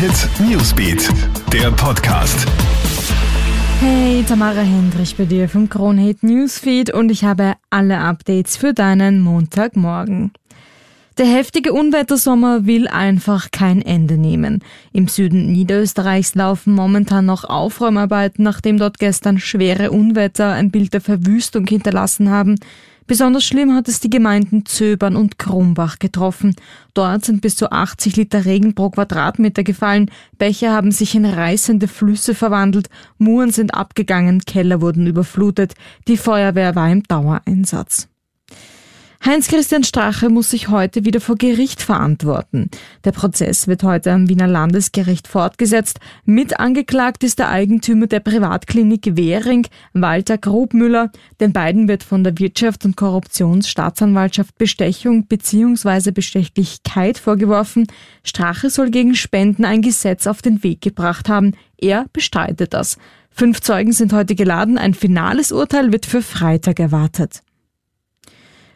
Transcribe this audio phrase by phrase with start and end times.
[0.00, 1.10] Hit Newsbeat,
[1.52, 2.48] der Podcast.
[3.80, 9.20] Hey, Tamara Hendrich bei dir vom Kronhit Newsfeed und ich habe alle Updates für deinen
[9.20, 10.32] Montagmorgen.
[11.18, 14.64] Der heftige Unwettersommer will einfach kein Ende nehmen.
[14.94, 21.02] Im Süden Niederösterreichs laufen momentan noch Aufräumarbeiten, nachdem dort gestern schwere Unwetter ein Bild der
[21.02, 22.54] Verwüstung hinterlassen haben.
[23.10, 26.54] Besonders schlimm hat es die Gemeinden Zöbern und Krumbach getroffen.
[26.94, 31.88] Dort sind bis zu 80 Liter Regen pro Quadratmeter gefallen, Bäche haben sich in reißende
[31.88, 35.74] Flüsse verwandelt, Muren sind abgegangen, Keller wurden überflutet,
[36.06, 38.09] die Feuerwehr war im Dauereinsatz.
[39.22, 42.70] Heinz-Christian Strache muss sich heute wieder vor Gericht verantworten.
[43.04, 46.00] Der Prozess wird heute am Wiener Landesgericht fortgesetzt.
[46.24, 51.12] Mit angeklagt ist der Eigentümer der Privatklinik Währing, Walter Grobmüller.
[51.38, 56.12] Den beiden wird von der Wirtschafts- und Korruptionsstaatsanwaltschaft Bestechung bzw.
[56.12, 57.88] Bestechlichkeit vorgeworfen.
[58.24, 61.52] Strache soll gegen Spenden ein Gesetz auf den Weg gebracht haben.
[61.76, 62.96] Er bestreitet das.
[63.30, 64.78] Fünf Zeugen sind heute geladen.
[64.78, 67.42] Ein finales Urteil wird für Freitag erwartet.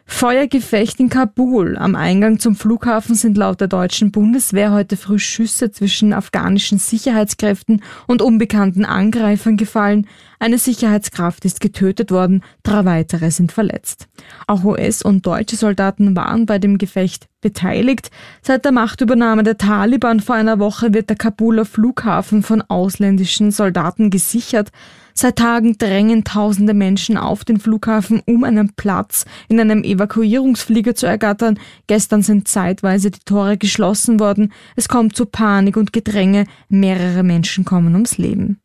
[0.07, 1.77] Feuergefecht in Kabul.
[1.77, 7.81] Am Eingang zum Flughafen sind laut der deutschen Bundeswehr heute früh Schüsse zwischen afghanischen Sicherheitskräften
[8.07, 10.07] und unbekannten Angreifern gefallen.
[10.39, 14.07] Eine Sicherheitskraft ist getötet worden, drei weitere sind verletzt.
[14.47, 18.09] Auch US- und deutsche Soldaten waren bei dem Gefecht beteiligt.
[18.41, 24.09] Seit der Machtübernahme der Taliban vor einer Woche wird der Kabuler Flughafen von ausländischen Soldaten
[24.09, 24.71] gesichert.
[25.13, 31.05] Seit Tagen drängen tausende Menschen auf den Flughafen, um einen Platz in einem Evakuierungsflieger zu
[31.05, 31.59] ergattern.
[31.85, 34.51] Gestern sind zeitweise die Tore geschlossen worden.
[34.75, 36.45] Es kommt zu Panik und Gedränge.
[36.67, 38.59] Mehrere Menschen kommen ums Leben.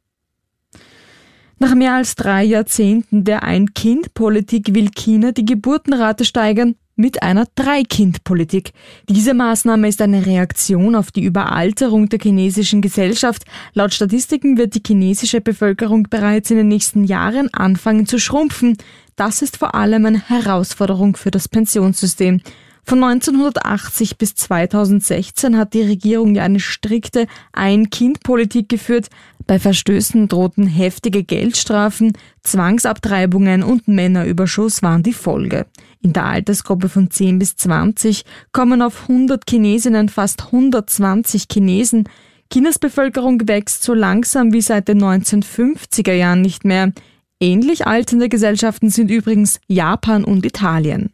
[1.59, 8.72] Nach mehr als drei Jahrzehnten der Ein-Kind-Politik will China die Geburtenrate steigern mit einer Drei-Kind-Politik.
[9.08, 13.44] Diese Maßnahme ist eine Reaktion auf die Überalterung der chinesischen Gesellschaft.
[13.72, 18.76] Laut Statistiken wird die chinesische Bevölkerung bereits in den nächsten Jahren anfangen zu schrumpfen.
[19.16, 22.42] Das ist vor allem eine Herausforderung für das Pensionssystem.
[22.84, 29.08] Von 1980 bis 2016 hat die Regierung ja eine strikte Ein-Kind-Politik geführt.
[29.46, 35.66] Bei Verstößen drohten heftige Geldstrafen, Zwangsabtreibungen und Männerüberschuss waren die Folge.
[36.02, 42.08] In der Altersgruppe von 10 bis 20 kommen auf 100 Chinesinnen fast 120 Chinesen.
[42.52, 46.92] Chinas Bevölkerung wächst so langsam wie seit den 1950er Jahren nicht mehr.
[47.41, 51.12] Ähnlich alternde Gesellschaften sind übrigens Japan und Italien.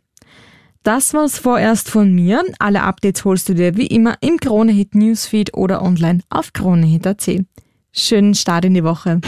[0.87, 2.45] Das war's vorerst von mir.
[2.61, 7.29] Alle Updates holst du dir wie immer im Kronehit Newsfeed oder online auf kronehit.at.
[7.91, 9.21] Schönen Start in die Woche.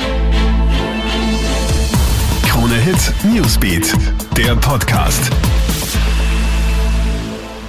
[2.44, 3.92] Kronehit Newsbeat,
[4.36, 5.32] der Podcast.